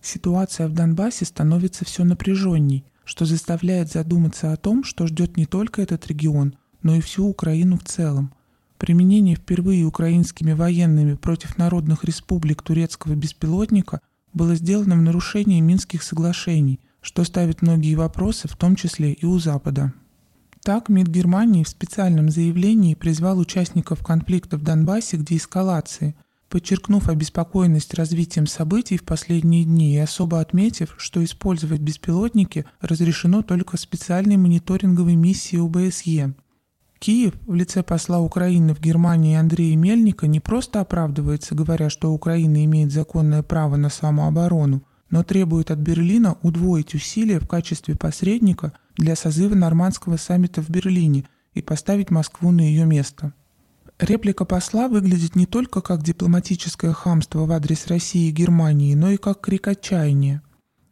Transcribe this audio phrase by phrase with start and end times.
[0.00, 5.82] Ситуация в Донбассе становится все напряженней, что заставляет задуматься о том, что ждет не только
[5.82, 8.32] этот регион, но и всю Украину в целом.
[8.78, 14.00] Применение впервые украинскими военными против народных республик турецкого беспилотника
[14.32, 19.38] было сделано в нарушении Минских соглашений, что ставит многие вопросы, в том числе и у
[19.38, 19.92] Запада.
[20.62, 26.14] Так, МИД Германии в специальном заявлении призвал участников конфликта в Донбассе к деэскалации,
[26.48, 33.76] подчеркнув обеспокоенность развитием событий в последние дни и особо отметив, что использовать беспилотники разрешено только
[33.76, 36.34] специальной мониторинговой миссии ОБСЕ–
[36.98, 42.64] Киев в лице посла Украины в Германии Андрея Мельника не просто оправдывается, говоря, что Украина
[42.64, 49.14] имеет законное право на самооборону, но требует от Берлина удвоить усилия в качестве посредника для
[49.14, 51.24] созыва нормандского саммита в Берлине
[51.54, 53.32] и поставить Москву на ее место.
[53.98, 59.16] Реплика посла выглядит не только как дипломатическое хамство в адрес России и Германии, но и
[59.16, 60.42] как крик отчаяния.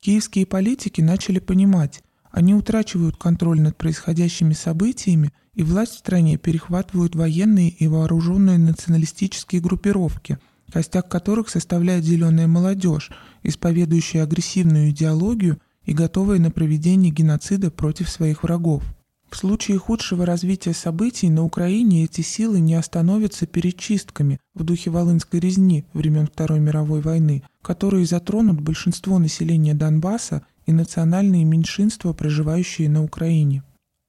[0.00, 7.14] Киевские политики начали понимать, они утрачивают контроль над происходящими событиями и власть в стране перехватывают
[7.16, 10.38] военные и вооруженные националистические группировки,
[10.70, 13.10] костяк которых составляет зеленая молодежь,
[13.42, 18.84] исповедующая агрессивную идеологию и готовая на проведение геноцида против своих врагов.
[19.30, 24.90] В случае худшего развития событий на Украине эти силы не остановятся перед чистками в духе
[24.90, 32.88] Волынской резни времен Второй мировой войны, которые затронут большинство населения Донбасса и национальные меньшинства, проживающие
[32.88, 33.62] на Украине.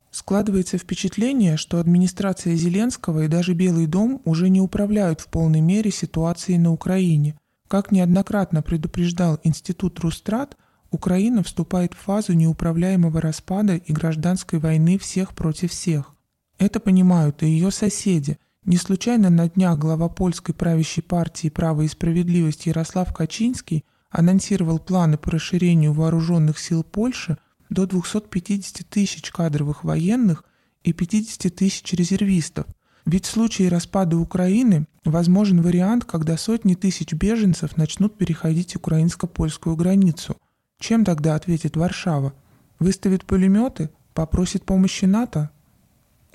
[0.09, 5.91] Складывается впечатление, что администрация Зеленского и даже Белый дом уже не управляют в полной мере
[5.91, 7.35] ситуацией на Украине.
[7.67, 10.57] Как неоднократно предупреждал Институт Рустрат,
[10.91, 16.13] Украина вступает в фазу неуправляемого распада и гражданской войны всех против всех.
[16.59, 18.37] Это понимают и ее соседи.
[18.63, 25.17] Не случайно на днях глава польской правящей партии «Право и справедливость» Ярослав Качинский анонсировал планы
[25.17, 27.37] по расширению вооруженных сил Польши–
[27.71, 30.43] до 250 тысяч кадровых военных
[30.83, 32.67] и 50 тысяч резервистов.
[33.05, 40.37] Ведь в случае распада Украины возможен вариант, когда сотни тысяч беженцев начнут переходить украинско-польскую границу.
[40.81, 42.33] Чем тогда ответит Варшава?
[42.79, 43.89] Выставит пулеметы?
[44.13, 45.49] Попросит помощи НАТО?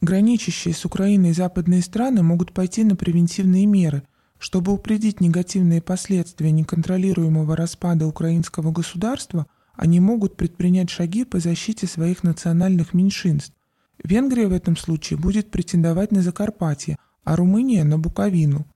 [0.00, 4.04] Граничащие с Украиной западные страны могут пойти на превентивные меры,
[4.38, 9.46] чтобы упредить негативные последствия неконтролируемого распада украинского государства–
[9.76, 13.54] они могут предпринять шаги по защите своих национальных меньшинств.
[14.02, 18.66] Венгрия в этом случае будет претендовать на Закарпатье, а Румыния– на Буковину.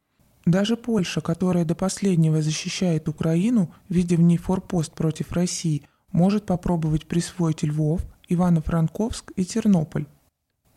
[0.50, 7.06] Даже Польша, которая до последнего защищает Украину, видя в ней форпост против России, может попробовать
[7.06, 10.06] присвоить Львов, Ивано-Франковск и Тернополь.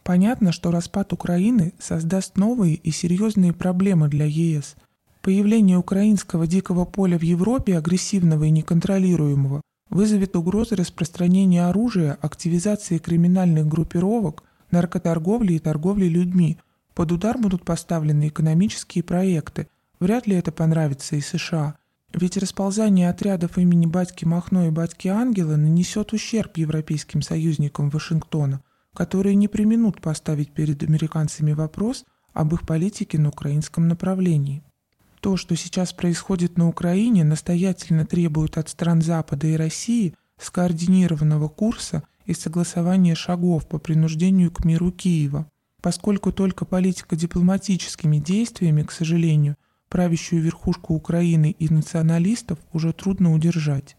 [0.04, 4.76] Понятно, что распад Украины создаст новые и серьезные проблемы для ЕС.
[5.24, 13.68] Появление украинского дикого поля в Европе, агрессивного и неконтролируемого, вызовет угрозы распространения оружия, активизации криминальных
[13.68, 16.60] группировок, наркоторговли и торговли людьми.
[16.94, 19.68] Под удар будут поставлены экономические проекты.
[20.00, 21.76] Вряд ли это понравится и США.
[22.14, 28.62] Ведь расползание отрядов имени батьки Махно и батьки Ангела нанесет ущерб европейским союзникам Вашингтона,
[28.94, 34.62] которые не применут поставить перед американцами вопрос об их политике на украинском направлении.
[35.22, 42.04] То, что сейчас происходит на Украине, настоятельно требует от стран Запада и России скоординированного курса
[42.26, 45.48] и согласования шагов по принуждению к миру Киева,
[45.84, 49.58] поскольку только политико-дипломатическими действиями, к сожалению,
[49.90, 53.98] правящую верхушку Украины и националистов уже трудно удержать.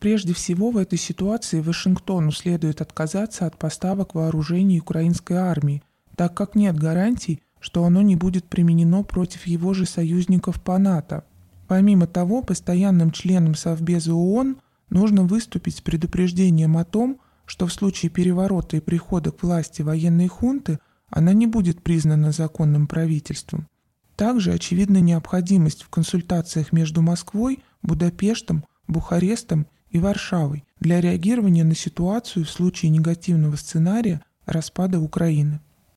[0.00, 5.84] Прежде всего в этой ситуации Вашингтону следует отказаться от поставок вооружений украинской армии,
[6.16, 11.22] так как нет гарантий, что оно не будет применено против его же союзников по НАТО.
[11.68, 14.56] Помимо того, постоянным членам Совбеза ООН
[14.88, 20.26] нужно выступить с предупреждением о том, что в случае переворота и прихода к власти военной
[20.26, 23.68] хунты она не будет признана законным правительством.
[24.16, 32.44] Также очевидна необходимость в консультациях между Москвой, Будапештом, Бухарестом и Варшавой для реагирования на ситуацию
[32.44, 35.60] в случае негативного сценария распада Украины.